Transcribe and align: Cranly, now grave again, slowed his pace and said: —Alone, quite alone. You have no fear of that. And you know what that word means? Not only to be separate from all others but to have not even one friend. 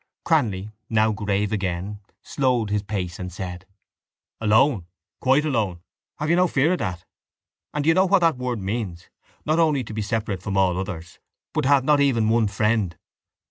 Cranly, 0.25 0.71
now 0.89 1.11
grave 1.11 1.51
again, 1.53 1.99
slowed 2.23 2.71
his 2.71 2.81
pace 2.81 3.19
and 3.19 3.31
said: 3.31 3.67
—Alone, 4.39 4.87
quite 5.19 5.45
alone. 5.45 5.75
You 6.19 6.25
have 6.25 6.29
no 6.31 6.47
fear 6.47 6.73
of 6.73 6.79
that. 6.79 7.05
And 7.71 7.85
you 7.85 7.93
know 7.93 8.07
what 8.07 8.21
that 8.21 8.35
word 8.39 8.57
means? 8.59 9.09
Not 9.45 9.59
only 9.59 9.83
to 9.83 9.93
be 9.93 10.01
separate 10.01 10.41
from 10.41 10.57
all 10.57 10.75
others 10.79 11.19
but 11.53 11.61
to 11.61 11.67
have 11.67 11.83
not 11.83 11.99
even 11.99 12.29
one 12.29 12.47
friend. 12.47 12.97